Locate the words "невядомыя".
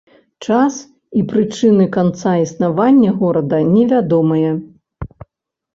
3.75-4.51